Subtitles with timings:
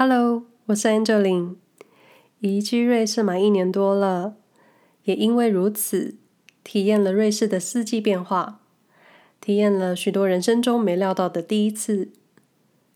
[0.00, 1.56] Hello，我是 Angeline，
[2.38, 4.36] 移居瑞士满一年多了，
[5.02, 6.14] 也因为如此，
[6.62, 8.60] 体验了瑞士的四季变化，
[9.40, 12.10] 体验了许多人生中没料到的第一次。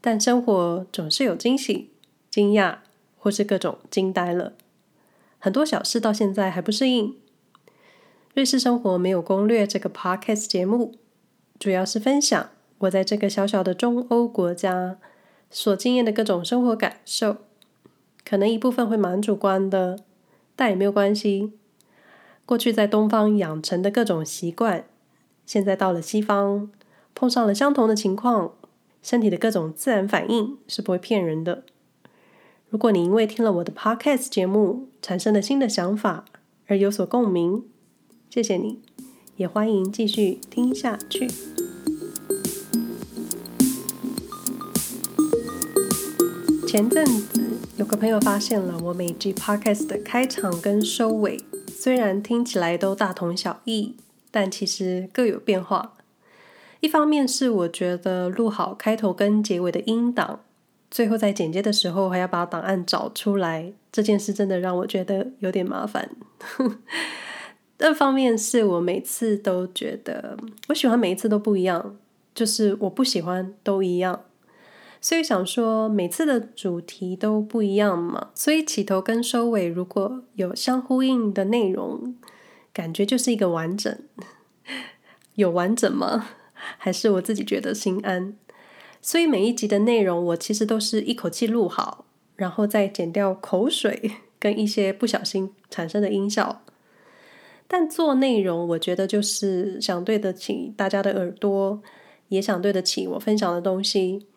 [0.01, 1.91] 但生活总是有惊喜、
[2.31, 2.77] 惊讶，
[3.19, 4.53] 或是各种惊呆了，
[5.41, 7.17] 很多小事到现在还不适应。
[8.35, 10.95] 瑞士生活没有攻略这个 Podcast 节目，
[11.59, 14.99] 主要是分享我在这个小小的中欧国家。
[15.53, 17.37] 所经验的各种生活感受，
[18.25, 20.01] 可能一部分会蛮主观的，
[20.57, 21.53] 但也没有关系。
[22.47, 24.87] 过去在东方养成的各种习惯，
[25.45, 26.71] 现在到了西方，
[27.15, 28.53] 碰上了相同的情况，
[29.03, 31.63] 身体的各种自然反应是不会骗人的。
[32.71, 36.25] 如果你因为听了我的 Podcast 节目，产生了新的想法
[36.67, 37.65] 而有所共鸣，
[38.31, 38.81] 谢谢你，
[39.37, 41.29] 也欢迎继续听下去。
[46.73, 47.39] 前阵子
[47.77, 53.95] 有个朋友发现了我每集 podcast 的开场跟收尾，虽然听起来都大同小异，
[54.31, 55.93] 但其实各有变化。
[56.81, 60.41] 一方面是我觉得录好开头跟结尾的音档，
[60.91, 66.09] 最后在剪接的时候还要把档案找出来，这件事真的让我觉得有点麻烦。
[67.81, 70.39] 二方面是我每次都觉得
[70.71, 71.95] 我喜欢每一次都不一样，
[72.35, 74.23] 就是我不喜欢都一样。
[75.05, 82.15] 所以想说，每次的主题都不一样嘛，所以起头跟收尾如果有相呼应的内容，
[82.73, 83.99] 感觉就是一个完整。
[85.35, 86.29] 有完整吗？
[86.79, 88.37] 还是我自己觉得心安？
[89.01, 92.05] 所以每一集的内容，我其实都是一口气录好，
[92.37, 96.63] 然后再剪掉口水 跟一些不小心产生的音效。
[97.67, 101.83] 但做内容，我觉得就是想对得起大家的耳朵，
[102.29, 104.29] 也想对得起我分享的东西。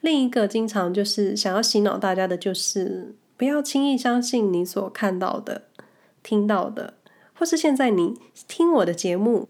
[0.00, 5.64] 另一个经常就是想要洗脑大家的，就是不要轻易相信你所看到的、
[6.22, 6.94] 听到的，
[7.34, 8.14] 或是现在你
[8.46, 9.48] 听我的节目，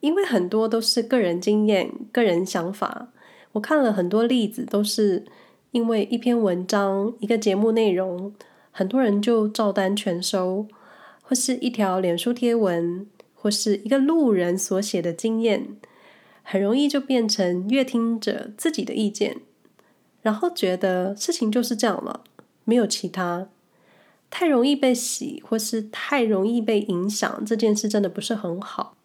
[0.00, 3.08] 因为很多都是个人经验、个人想法。
[3.52, 5.24] 我看了很多例子，都是
[5.70, 8.34] 因为一篇文章、一个节目内容，
[8.70, 10.68] 很多人就照单全收，
[11.22, 15.76] 或是一条脸书贴文，或是一个路人所写的经验，
[16.42, 19.38] 很容易就变成阅听者自己的意见。
[20.22, 22.24] 然后觉得事情就是这样了，
[22.64, 23.48] 没有其他，
[24.30, 28.96] 太容易被洗，或是太容易被影响，这件事真的不是很好。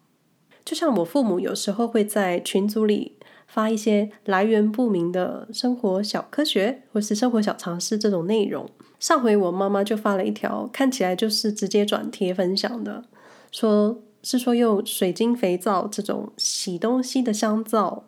[0.64, 3.16] 就像我父母有时候会在群组里
[3.46, 8.68] 发一些来源不明的生活小科学，或是生活小常识这种内容。
[8.98, 13.04] 上回我妈妈就发了一条，看起来就是直接转贴分享的，
[13.52, 18.04] 说是说用水晶肥皂这种洗东西的香皂。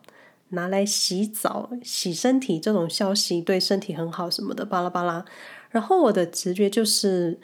[0.50, 5.24] 拿来洗澡、洗身体这种消息对身体很好什么的，巴拉巴拉。
[5.70, 7.38] 然后我的直觉就是，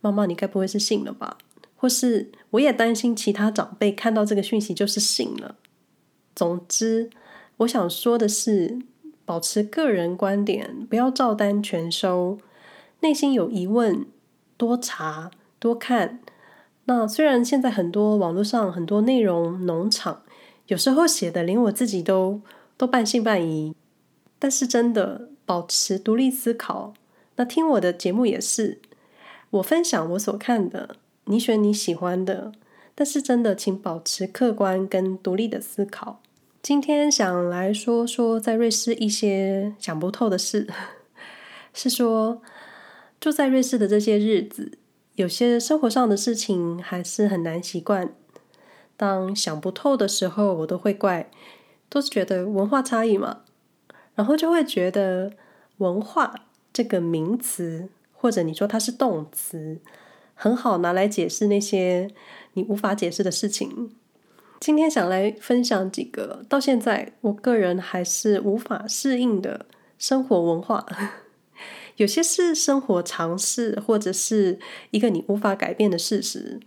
[0.00, 1.38] 妈妈，你该不会是信了吧？
[1.76, 5.56] 或是我也担心其他长辈看到这个讯息就是信了。
[6.34, 7.08] 总之，
[7.58, 8.80] 我想说的是，
[9.24, 12.38] 保持个人观点，不要照单全收。
[13.00, 14.04] 内心有疑问，
[14.58, 16.20] 多查多看。
[16.84, 20.22] 那虽然现在很多网络上很多内容农场。
[20.70, 22.40] 有时候写的连我自己都
[22.76, 23.74] 都半信半疑，
[24.38, 26.94] 但是真的保持独立思考。
[27.34, 28.78] 那听我的节目也是，
[29.50, 30.94] 我分享我所看的，
[31.24, 32.52] 你选你喜欢的，
[32.94, 36.22] 但是真的请保持客观跟独立的思考。
[36.62, 40.68] 今天想来说说在瑞士一些想不透的事，
[41.74, 42.40] 是说
[43.20, 44.78] 住在瑞士的这些日子，
[45.16, 48.14] 有些生活上的事情还是很难习惯。
[49.00, 51.30] 当想不透的时候，我都会怪，
[51.88, 53.44] 都是觉得文化差异嘛，
[54.14, 55.32] 然后就会觉得
[55.78, 56.34] 文化
[56.70, 59.78] 这个名词，或者你说它是动词，
[60.34, 62.10] 很好拿来解释那些
[62.52, 63.96] 你无法解释的事情。
[64.60, 69.64] 今天想来分享几个到现在我个人还是无法适应的
[69.98, 70.84] 生活文化，
[71.96, 74.58] 有些是生活常识，或者是
[74.90, 76.60] 一个你无法改变的事实。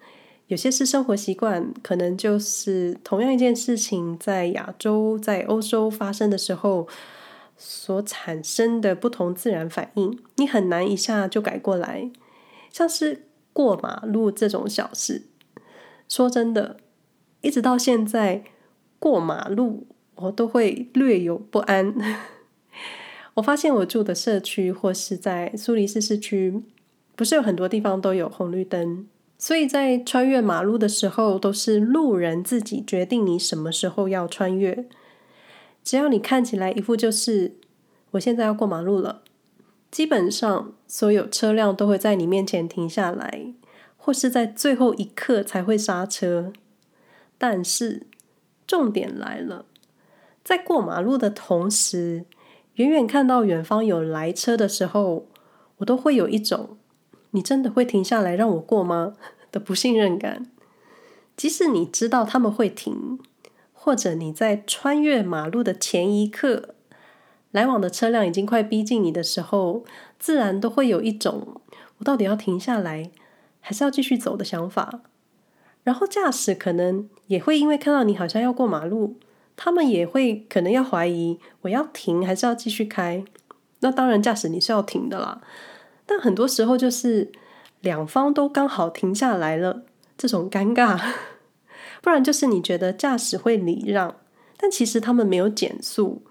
[0.48, 6.88] 有些是生活习惯，可能就是同样一件事情在亚洲、在欧洲发生的时候
[7.57, 12.12] 所产生的不同自然反应，你很难一下就改过来。
[12.69, 15.24] 像是过马路这种小事，
[16.10, 16.78] 说真的，
[17.42, 18.44] 一直到现在
[19.00, 21.95] 过马路我都会略有不安。
[23.36, 26.62] 我发现我住的社区或是在苏黎世市区，
[27.16, 29.07] 不是有很多地方都有红绿灯。
[29.44, 34.88] 所以在穿越马路的时候，都是路人自己决定你什么时候要穿越。
[35.84, 37.56] 只要你看起来一副就是
[38.12, 39.22] 我现在要过马路了，
[39.92, 43.54] 基本上所有车辆都会在你面前停下来，
[43.98, 46.54] 或是在最后一刻才会刹车。
[47.38, 48.07] 但是
[48.66, 49.66] 重点来了，
[50.42, 52.24] 在过马路的同时，
[52.75, 55.28] 远远看到远方有来车的时候，
[55.80, 56.78] 我都会有一种
[57.33, 59.13] “你真的会停下来让我过吗”
[59.51, 60.50] 的不信任感。
[61.38, 63.19] 即使你知道他们会停，
[63.71, 66.75] 或者你在穿越马路的前一刻，
[67.51, 69.83] 来往的车辆已经快逼近你的时候，
[70.18, 71.62] 自然都会有一种
[72.00, 73.12] “我到底要停下来，
[73.59, 75.01] 还是要继续走”的想法。
[75.83, 79.18] 然后驾驶可能也会因为看到你好像要过马路，
[79.56, 83.25] 他们也会可能要怀疑我要停还是要继续开。
[83.81, 85.41] 那当然，驾驶你是要停的啦。
[86.06, 87.32] 但很多时候就是
[87.82, 89.84] 两方都刚好停下来了，
[90.18, 91.00] 这种尴尬。
[92.02, 94.16] 不然就是你觉得驾驶会礼让，
[94.58, 96.22] 但其实他们没有减速。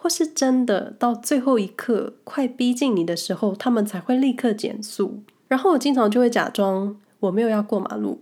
[0.00, 5.24] 或是真的到最后一刻快逼近你的时候，他们才会立刻减速。
[5.48, 8.20] 然后我经常就会假装我没有要过马路，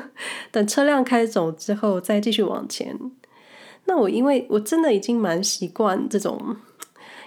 [0.50, 2.98] 等车辆开走之后再继续往前。
[3.84, 6.56] 那我因为我真的已经蛮习惯这种，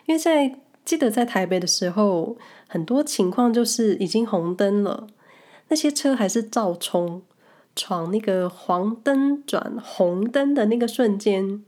[0.07, 2.35] 因为在记得在台北的时候，
[2.71, 5.05] 很多情况就是已经红灯了，
[5.67, 7.21] 那些车还是照冲，
[7.75, 11.65] 闯那个黄灯转红灯的那个瞬间。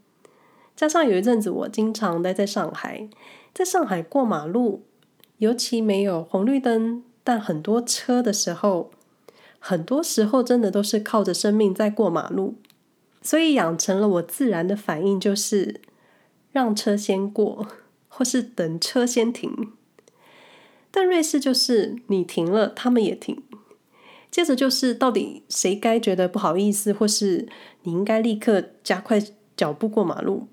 [0.77, 3.09] 加上有一阵子，我经常待在上海，
[3.53, 4.85] 在上海过马路，
[5.39, 8.89] 尤其没有红绿灯，但很多车的时候，
[9.59, 12.55] 很多时候真的都是靠着生命在过马路，
[13.21, 15.81] 所以养成了我自然的反应，就是
[16.53, 17.67] 让车先过，
[18.07, 19.73] 或是等车先停。
[20.95, 23.41] 但瑞士就是你停了，他们也停，
[24.29, 27.47] 接着就是到底谁该觉得不好意思，或是
[27.81, 29.19] 你应该立刻加快
[29.57, 30.47] 脚步过马路。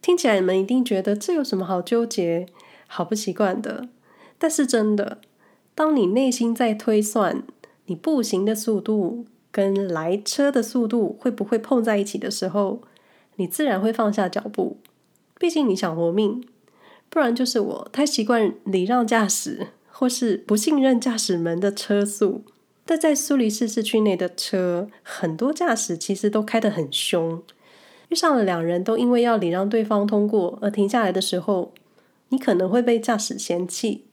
[0.00, 2.46] 听起来你们一定觉得这有什么好纠结、
[2.86, 3.90] 好不习惯的。
[4.38, 5.18] 但是真的，
[5.74, 7.42] 当你内心在推算
[7.84, 12.80] 你步行的速度跟来车的速度会不会碰在一起的时候，
[13.36, 14.78] 你自然会放下脚步。
[15.38, 16.42] 毕竟你想活命，
[17.10, 22.42] 不然就是我太习惯礼让驾驶，或是不信任驾驶们的车速。
[22.84, 27.42] 但在苏黎世市区内的车，很多驾驶其实都开得很凶。
[28.08, 31.74] 遇上了两人都因为要礼让对方通过而停下来的时候，
[32.30, 34.04] 你可能会被驾驶嫌弃。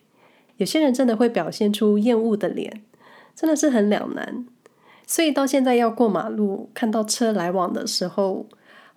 [0.58, 2.82] 有些人真的会表现出厌恶的脸，
[3.34, 4.46] 真的是很两难。
[5.08, 8.48] 所以到现在要过马路，看到车来往的时候，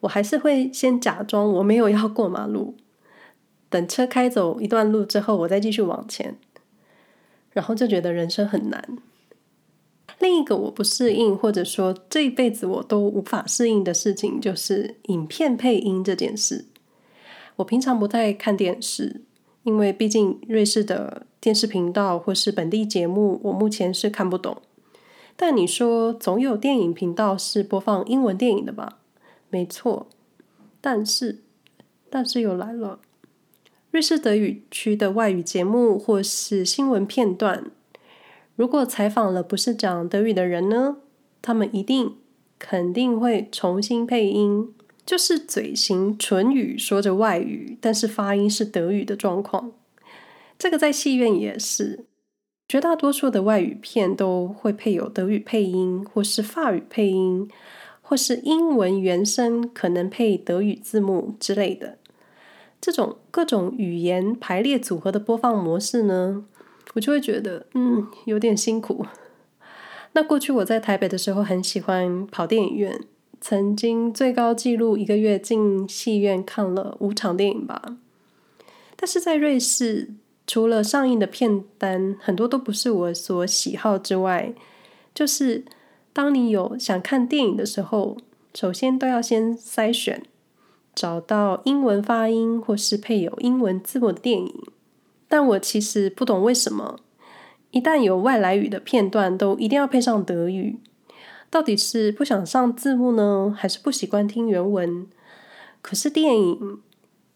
[0.00, 2.74] 我还是会先假装我没有要过马路，
[3.70, 6.36] 等车开走一段路之后，我再继续往前。
[7.52, 8.98] 然后就觉得人生很难。
[10.20, 16.66] 另一个我不适应，或者说这一辈子我都无法适应的事情，就是影片配音这件事。
[17.56, 19.22] 我平常不太看电视，
[19.64, 24.62] 因为毕竟瑞士的电视频道或是本地节目，我目前是看不懂。
[25.36, 28.98] 但你说总有电影频道是播放英文电影的吧？
[29.50, 30.08] 没错，
[30.80, 31.38] 但是
[32.10, 33.00] 但是又来了，
[33.90, 37.70] 瑞士德语区的外语节目或是新闻片段。
[38.54, 40.98] 如果采访了不是讲德语的人呢？
[41.40, 42.16] 他们一定
[42.58, 44.74] 肯定会重新配音，
[45.06, 49.72] 就是嘴型唇语说着外语，但是发音是德语的状况。
[50.58, 52.04] 这个在戏院也是，
[52.68, 57.48] 绝大多数的外语片都会配有德语配音，或是法语配音，
[58.02, 61.96] 或是英文原声可能配德语字幕之类的。
[62.80, 66.44] 这种各种语言排列组合的播放模式呢，
[66.94, 69.06] 我就会觉得，嗯，有点辛苦。
[70.12, 73.00] 那过去我在台北的时候，很喜欢跑电影院，
[73.40, 77.96] 曾经最高纪录一个月进戏院看了五场电影吧。
[78.96, 80.10] 但是在瑞士，
[80.46, 84.54] 除了上映的片单很多都不是我所喜好之外，
[85.14, 85.64] 就是
[86.12, 88.16] 当你有想看电影的时候，
[88.54, 90.22] 首先都要先筛选，
[90.98, 94.62] 找到英文发音或是配有英文字幕的电影。
[95.28, 96.98] 但我其实不懂为什么，
[97.70, 100.80] 一旦有外来语的片段，都一定要配上德语。
[101.48, 105.06] 到底是不想上字幕呢，还是不习惯听原文？
[105.80, 106.80] 可是电影，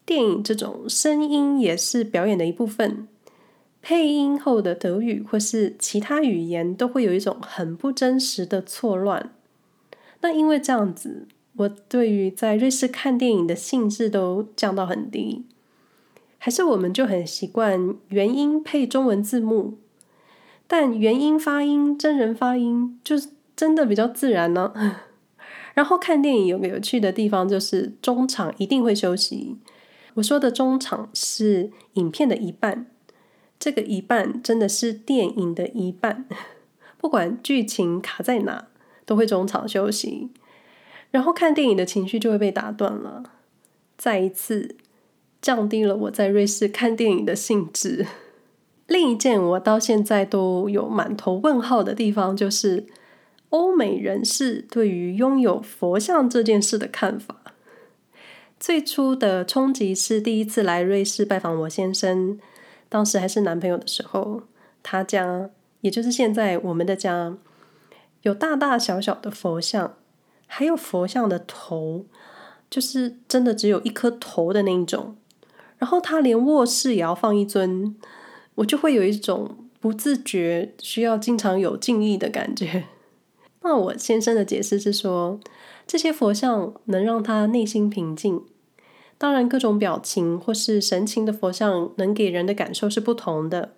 [0.05, 3.07] 电影这种声音也是表演的一部分，
[3.81, 9.33] 配音后的德语或是其他语言，都会有一种很不真实的错乱。
[10.21, 15.45] 那因为这样子，我对于在瑞士看电影的兴致都降到很低。
[16.37, 19.77] 还是我们就很习惯原音配中文字幕，
[20.67, 24.73] 但原音发音、真人发音就是真的比较自然呢。
[25.73, 29.55] 然后看电影有个有趣的地方，就是中场一定会休息。
[30.15, 32.87] 我说的中场是影片的一半，
[33.57, 36.27] 这个一半真的是电影的一半，
[36.99, 38.67] 不管剧情卡在哪，
[39.05, 40.29] 都会中场休息，
[41.13, 43.21] 然后看电影的情绪就会被打断了，
[43.95, 44.75] 再一次
[45.39, 48.07] 降低了我在瑞士看电影的兴致。
[48.87, 52.87] 另一件我到现在都有满头问号的地方，就是
[53.49, 57.41] 欧美人士对于拥有佛像这件事的看法。
[58.59, 62.39] 最初的冲击是第一次来瑞士拜访我先生，
[62.89, 64.41] 当时还是男朋友的时候，
[64.81, 65.51] 他家
[65.81, 67.37] 也就是现在我们的家，
[68.23, 69.95] 有大大小小的佛像，
[70.55, 72.05] 还有佛像的头，
[72.69, 75.15] 就是真的只有一颗头的那一种。
[75.79, 77.95] 然后他连卧室也要放一尊，
[78.53, 82.83] 我就会有一种不自觉需要经常有敬意的感觉。
[83.63, 85.39] 那我先生的解释是说，
[85.87, 88.45] 这些佛像能让他内心平静。
[89.17, 93.73] 当然，各种表情或是神情的佛像能给人的感受是不同的。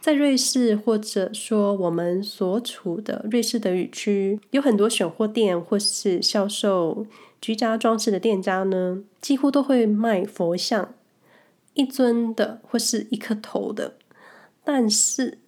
[0.00, 7.06] 在瑞士，或者说我们所处的瑞士德语区，有很多选货店或是销售
[7.40, 10.94] 居家装饰的店家呢，几乎都会卖佛像，
[11.74, 13.96] 一尊的或是一颗头的。
[14.64, 15.38] 但是，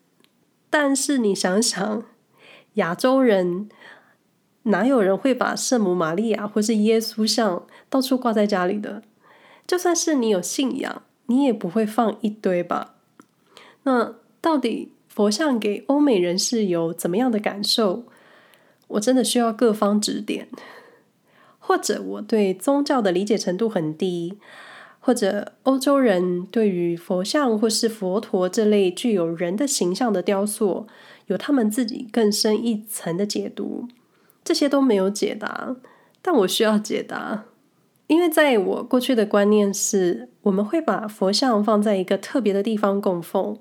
[0.68, 2.04] 但是你想想，
[2.74, 3.68] 亚洲人。
[4.66, 9.02] 哪有人会把圣母玛利亚或是耶稣像到处挂在家里的？
[9.66, 12.94] 就算是你有信仰，你也不会放一堆吧？
[13.82, 18.04] 那到底佛像给欧美人士有怎么样的感受？
[18.88, 20.48] 我真的需要各方指点，
[21.58, 24.36] 或者我对宗教的理解程度很低，
[25.00, 30.86] 或者欧洲人对于佛像或是佛陀这类具有人的形象的雕塑，
[31.28, 33.88] 有他们自己更深一层的解读。
[34.44, 35.76] 这些都没有解答，
[36.20, 37.44] 但我需要解答，
[38.08, 43.56] 因为在我过去的观念是，我们会把佛像放在一个特别的地方供奉，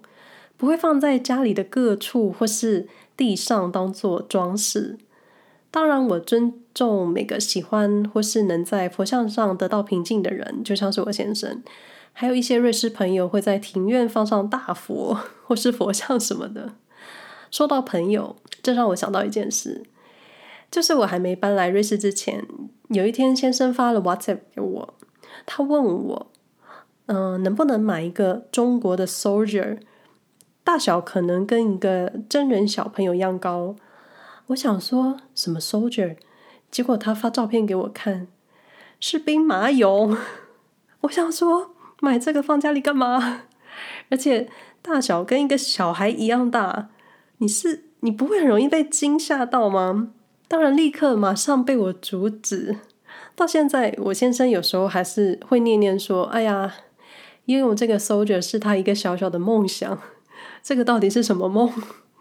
[0.62, 2.88] 不会放在家里的各处或是
[3.18, 5.00] 地上当做装饰。
[5.72, 11.63] 当然，我尊重每个喜欢或是能在佛像上得到平静的人，就像是我先生，
[12.13, 16.74] 还有一些瑞士朋友会在庭院放上大佛或是佛像什么的。
[17.50, 19.82] 说到朋友，这让我想到一件事。
[20.70, 22.46] 就是我还没搬来瑞士之前，
[22.89, 24.94] 有一天先生发了 WhatsApp 给我，
[25.48, 26.32] 他问我，
[27.08, 29.80] 嗯、能不能买一个中国的 soldier，
[30.63, 33.75] 大小可能跟一个真人小朋友一样高。
[34.48, 36.18] 我想说什么 soldier，
[36.70, 38.27] 结果他发照片给我看，
[39.00, 40.18] 是兵马俑。
[41.01, 43.44] 我想说买这个放家里干嘛？
[44.10, 44.50] 而且
[44.82, 46.89] 大小跟一个小孩一样大，
[47.38, 50.10] 你是你不会很容易被惊吓到吗？
[50.48, 52.77] 当然，立刻马上被我阻止。
[53.36, 56.74] 到现在，我先生有时候还是会念念说：“哎呀，
[57.46, 59.98] 拥有这个 soldier 是他一个小小的梦想。”
[60.63, 61.72] 这个到底是什么梦？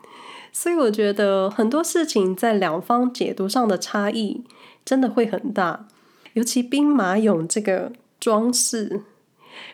[0.52, 4.44] 所以我觉得很多事情在两方解读上的差异
[4.84, 5.86] 真的会很大。
[6.32, 9.02] 尤其兵马俑这个装饰，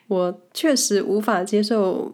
[0.08, 2.12] 我确实无法接受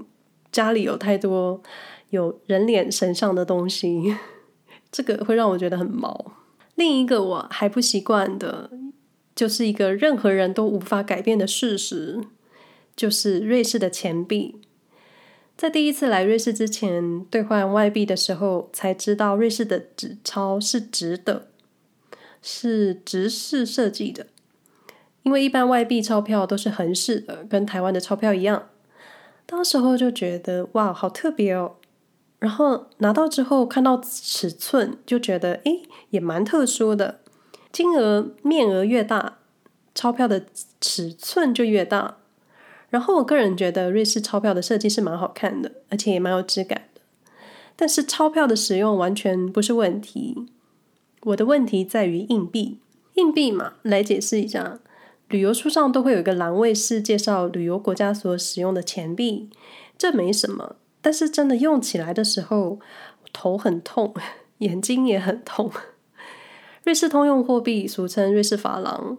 [0.50, 1.62] 家里有太多
[2.10, 4.16] 有人脸神像的东西。
[4.90, 6.32] 这个会让我觉得很毛。
[6.74, 8.70] 另一个我还不习惯的，
[9.34, 12.20] 就是一个任何人都无法改变的事实，
[12.94, 14.60] 就是瑞士的钱币。
[15.56, 21.48] 在第一次来瑞士之前，兑换外币的时候，才知道瑞士的纸钞是直的，
[22.42, 24.26] 是直式设计的。
[25.22, 28.68] 因为一般外币钞票都是横式的，跟台湾的钞票一样。
[29.46, 31.76] 当时候就觉得哇，好特别哦。
[32.40, 37.20] 然后拿到之后看到尺寸，就觉得诶，也蛮特殊的。
[37.70, 39.38] 金额面额越大，
[39.94, 40.46] 钞票的
[40.80, 42.16] 尺寸就越大。
[42.92, 47.00] 然后我个人觉得瑞士钞票的设计是蛮好看的，而且也蛮有质感的。
[47.74, 50.46] 但是钞票的使用完全不是问题，
[51.22, 52.80] 我的问题在于硬币。
[53.14, 54.78] 硬币嘛，来解释一下，
[55.28, 59.48] 旅游书上都会有一个栏位是介绍旅游国家所使用的钱币，
[59.96, 60.76] 这没什么。
[61.00, 62.78] 但是真的用起来的时候，
[63.32, 64.12] 头很痛，
[64.58, 65.72] 眼睛也很痛。
[66.84, 69.16] 瑞士通用货币俗称瑞士法郎，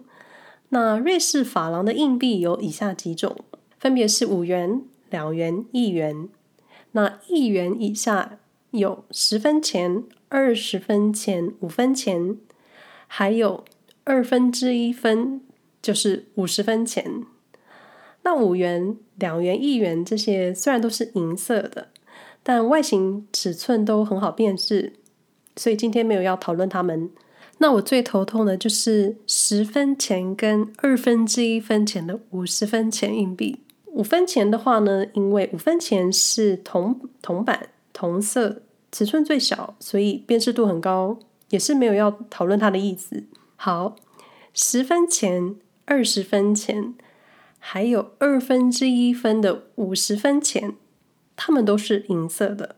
[0.68, 3.36] 那瑞士法郎的硬币有以下几种，
[3.84, 6.30] 分别是五元、两元、一元。
[6.92, 8.38] 那一元以下
[8.70, 12.38] 有十分钱、二十分钱、五分钱，
[13.06, 13.62] 还有
[14.04, 15.42] 二分之一分，
[15.82, 17.24] 就是五十分钱。
[18.22, 21.88] 那五元、两元、一元这些虽然都是银色的，
[22.42, 24.94] 但外形尺寸都很好辨识，
[25.56, 27.10] 所以今天没有要讨论它们。
[27.58, 33.58] 那我最头痛的就是十分钱跟二分之一分钱的五十分钱硬币。
[33.94, 41.16] 五分钱的话呢，因为五分钱是铜铜板铜色，尺寸最小，所以辨识度很高，
[41.50, 43.22] 也是没有要讨论它的意思。
[43.54, 43.94] 好，
[44.52, 46.94] 十分钱、二十分钱，
[47.60, 50.74] 还有二分之一分的五十分钱，
[51.36, 52.74] 它们都是银色的。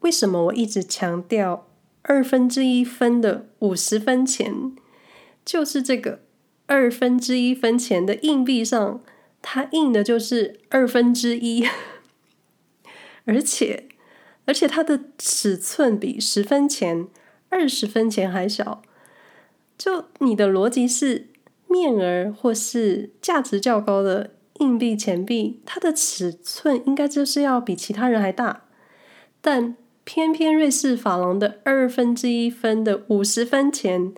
[0.00, 1.66] 为什么我一直强调
[2.02, 4.76] 二分之一分的五十分钱？
[5.46, 6.20] 就是这个
[6.66, 9.00] 二分之一分钱的硬币上，
[9.42, 11.66] 它印的就是二分之一，
[13.24, 13.88] 而且
[14.46, 17.08] 而且它的尺寸比十分钱、
[17.48, 18.82] 二十分钱还小。
[19.76, 21.28] 就你的逻辑是，
[21.66, 28.64] 面额或是价值较高的硬币钱币，它的尺寸应该就是要比其他人还大，
[29.40, 29.76] 但。
[30.02, 34.12] 偏偏瑞士法郎的二分之一分的五十分钱，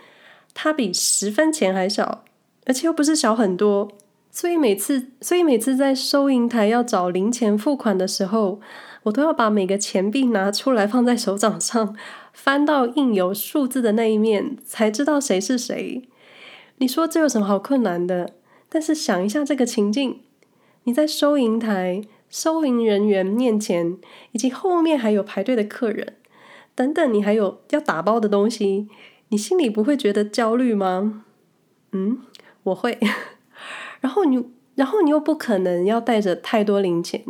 [0.55, 2.25] 它比十分钱还小，
[2.65, 3.93] 而且又不是小很多，
[4.33, 8.61] 所以每次，所以每次在收银台要找零钱付款的时候，
[9.05, 11.95] 我都要把每个钱币拿出来放在手掌上，
[12.33, 16.09] 翻到印有数字的那一面，才知道谁是谁。
[16.79, 18.33] 你说这有什么好困难的？
[18.69, 20.21] 但是想一下这个情境，
[20.85, 22.03] 你在收银台。
[22.31, 23.99] 收银人员面前，
[24.31, 26.15] 以及后面还有排队的客人，
[26.75, 28.89] 等等，你还有要打包的东西，
[29.29, 31.25] 你心里不会觉得焦虑吗？
[31.91, 32.21] 嗯，
[32.63, 32.99] 我会。
[34.03, 34.45] 然后你，
[34.75, 37.25] 然后你又不可能要带着太多零钱，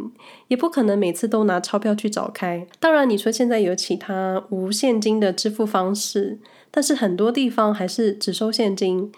[0.49, 2.67] 也不可能每次都拿钞票去找开。
[2.81, 6.41] 当然，你说现在有其他无现金的支付方式，
[6.73, 9.13] 但是很多地方还是只收现金，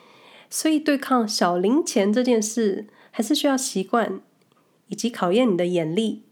[0.51, 4.21] 所以对抗小零钱这件事，还是需要习惯。
[4.89, 6.23] 以及考验你的眼力，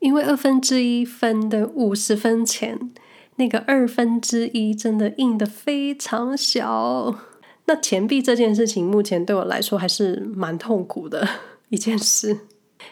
[0.00, 2.90] 因为二分之一分的五十分钱，
[3.36, 7.14] 那个二分之一真的印的非常小。
[7.70, 11.24] 那钱币这件事情，目前对我来说还是蛮痛苦的
[11.68, 12.36] 一件事。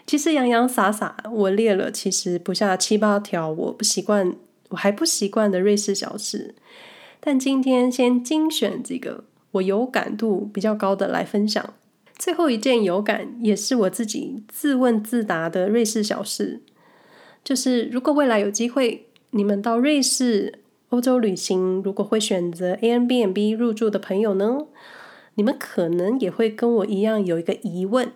[0.07, 4.33] 其实洋洋洒洒，我列了其实不下七八条我不习惯，
[4.69, 6.55] 我还不习惯的瑞士小事。
[7.19, 11.75] 但今天先精选几个我有感度比较高的来分享。
[12.17, 16.61] 最后一件有感，也是我自己自问自答的瑞士小事，
[17.43, 20.61] 就是如果未来有机会，你们到瑞士、
[20.91, 24.67] 欧洲旅行，如果会选择 Airbnb 入住的朋友呢，
[25.35, 28.13] 你们可能也会跟我一样有一个疑问，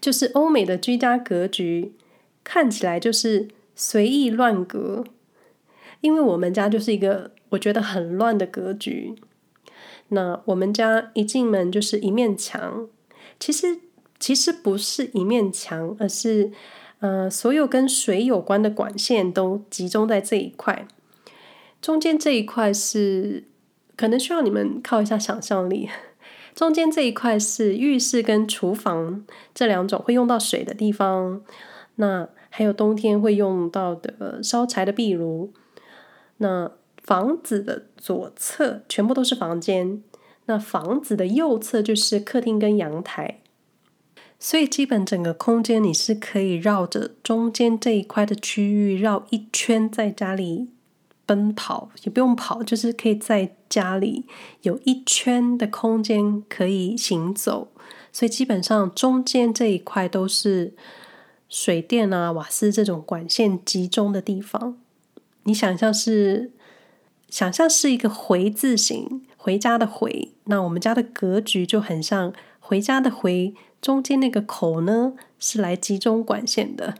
[0.00, 1.92] 就是欧美的居家格局
[2.42, 5.04] 看起来就是随意乱格，
[6.00, 9.14] 因为我们家就是一个我觉得很乱的格局。
[10.08, 12.88] 那我们家一进门就是一面墙。
[13.38, 13.80] 其实
[14.18, 16.50] 其实不是一面墙，而是
[17.00, 20.88] 呃，所有跟水有关的管线都集中在这一块。
[21.80, 23.44] 中间这一块是
[23.96, 25.88] 可能需要你们靠一下想象力。
[26.54, 31.42] 中间这一块是浴室跟厨房这两种会用到水的地方。
[31.96, 35.52] 那还有冬天会用到的烧柴的壁炉。
[36.38, 40.02] 那房子的左侧全部都是房间。
[40.46, 43.40] 那房子的右侧就是客厅跟阳台，
[44.38, 50.70] 所以基本整个空间你是可以绕着中间这一块的区域绕一圈，在家里
[51.28, 54.24] 奔跑，也不用跑，就是可以在家里
[54.62, 57.68] 有一圈的空间可以行走。
[58.10, 60.72] 所以基本上中间这一块都是
[61.50, 64.78] 水电啊、瓦斯这种管线集中的地方。
[65.42, 66.52] 你想象是，
[67.28, 69.26] 想象是一个回字形。
[69.40, 76.96] 回家的回，那我们家的格局就很像回家的回，中间那个口呢是来集中管线的。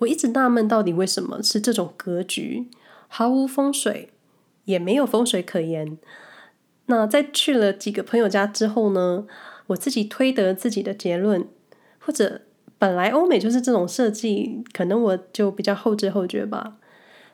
[0.00, 2.68] 我一直纳闷，到底为什么是这种格局，
[3.08, 4.10] 毫无风水，
[4.64, 5.98] 也没有风水可言。
[6.86, 9.26] 那在去了几个朋友家之后呢，
[9.66, 11.46] 我自己推得自己的结论，
[11.98, 12.42] 或者
[12.78, 16.76] 本来欧美就是这种设计，可能我就比较后知后觉吧。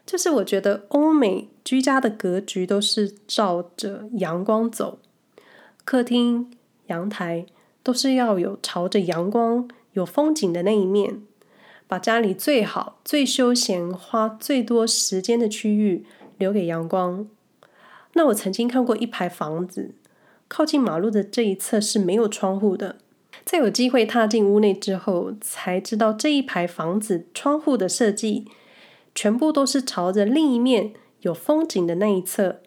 [0.06, 4.98] 就是我觉得欧美居家的格局都是照着阳光走，
[5.84, 6.50] 客厅、
[6.88, 7.46] 阳台
[7.82, 11.22] 都是要有朝着阳光、有风景的那一面，
[11.94, 16.04] 把家里最好、最休闲、花最多时间的区域
[16.38, 17.28] 留给阳光。
[18.14, 19.94] 那我曾经看过一排房子，
[20.48, 22.96] 靠近马路的这一侧是没有窗户的，
[23.44, 28.48] 在有机会踏进屋内之后，才知道这一排房子窗户的设计。
[29.14, 32.60] 全部都是朝着另一面有风景的那一侧，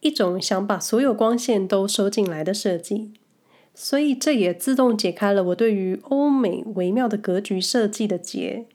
[0.00, 3.12] 一种想把所有光线都收进来的设计。
[3.74, 8.66] 所以这也自动解开了我对于欧美微妙的格局设计的结。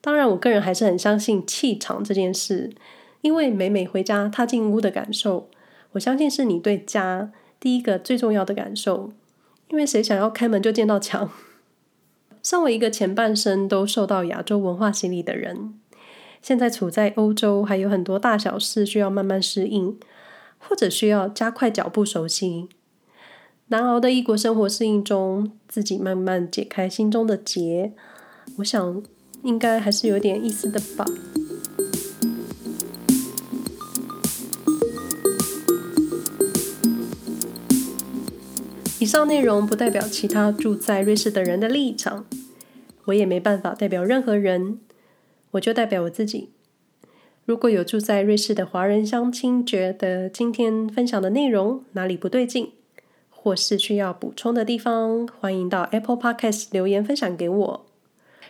[0.00, 2.72] 当然，我个人还是很相信气场这件事，
[3.20, 5.48] 因为每每回家踏进屋的感受，
[5.92, 9.12] 我相信是你对家第一个最重要的感受。
[9.68, 11.30] 因为谁想要开门就见到墙？
[12.42, 15.78] 身为一个前半生都受到亚洲文化洗礼的人，
[16.42, 19.96] 现在处在欧洲，还有很多大小事需要慢慢适应，
[20.58, 22.68] 或者需要加快脚步熟悉。
[23.68, 27.92] 难熬的异国生活适应中，自己慢慢解开心中的结，
[28.58, 29.02] 我想
[29.42, 31.06] 应该还是有点意思的吧。
[38.98, 42.26] 以上内容不代表其他住在瑞士的人的立场，
[43.06, 44.78] 我也没办法代表任何人，
[45.52, 46.50] 我就代表我自己。
[47.44, 52.72] 如果有住在瑞士的华人乡亲觉得今天分享的内容哪里不对劲，
[53.42, 57.86] 或是需要补充的地方，欢迎到 Apple Podcast 留言分享给我。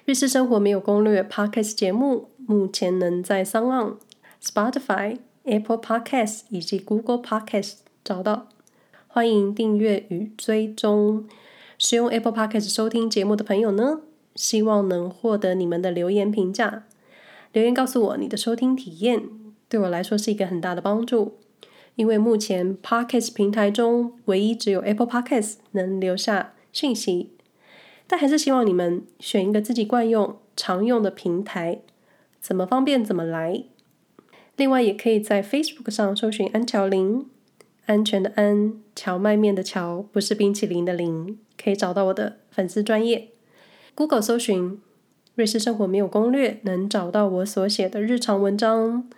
[0.04, 3.94] 日式生活没有攻略 Podcast 节目目前能在 SoundOn、
[4.42, 8.48] Spotify、Apple Podcast 以及 Google Podcast 找到。
[9.06, 11.26] 欢迎订阅与追踪。
[11.78, 14.02] 使用 Apple Podcast 收听节目的朋友呢，
[14.34, 16.84] 希望能获得你们的留言评价。
[17.52, 19.22] 留言告诉我你的收听体验，
[19.70, 21.38] 对我来说是一个很大的帮助。
[21.94, 27.30] 因为目前 Podcast 平台中唯一只有 Apple Podcast 能留下讯息，
[28.06, 31.80] 但还是希望你们选一个自己惯用、常用的平台，
[32.40, 33.64] 怎么方便怎么来。
[34.56, 37.26] 另外，也可以在 Facebook 上搜寻安乔林。
[37.86, 43.30] 安全的安，荞麦面的荞，不是冰淇淋的淋，可以找到我的粉丝专业。
[43.96, 44.80] Google 搜寻
[45.34, 49.10] “瑞士生活没有攻略”，能找到我所写的日常文章。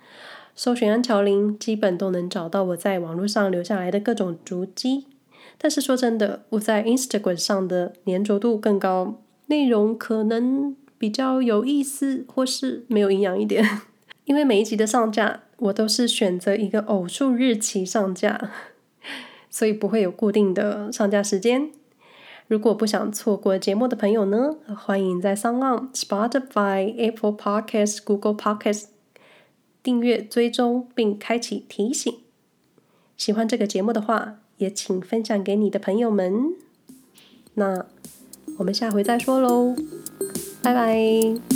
[0.55, 5.07] 搜寻安乔林，基本都能找到我在网络上留下来的各种足迹。
[5.57, 13.81] 但是说真的，我在 Instagram 上的黏着度更高，内容可能比较有意思，或是没有营养一点。
[14.23, 18.51] 因为每一集的上架，我都是选择一个偶数日期上架，
[19.49, 21.69] 所以不会有固定的上架时间。
[22.47, 28.85] 如果不想错过节目的朋友呢，欢迎在 SoundOn、Spotify、Apple Podcasts、Google Podcasts
[29.85, 32.11] 订阅、追踪并开启提醒。
[33.15, 36.55] 喜欢这个节目的话，也请分享给你的朋友们。
[37.53, 37.85] 那
[38.57, 39.75] 我们下回再说喽，
[40.63, 41.54] 拜拜。